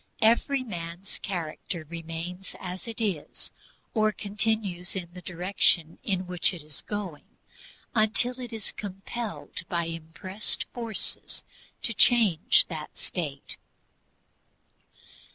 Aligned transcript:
Every 0.23 0.63
man's 0.63 1.19
character 1.19 1.85
remains 1.87 2.55
as 2.59 2.87
it 2.87 2.99
is, 2.99 3.51
or 3.93 4.11
continues 4.11 4.95
in 4.95 5.13
the 5.13 5.21
direction 5.21 5.99
in 6.01 6.25
which 6.25 6.55
it 6.55 6.63
is 6.63 6.81
going, 6.81 7.37
until 7.93 8.39
it 8.39 8.51
is 8.51 8.71
compelled 8.71 9.59
by 9.69 9.85
impressed 9.85 10.65
forces 10.73 11.43
to 11.83 11.93
change 11.93 12.65
that 12.67 12.97
state. 12.97 13.57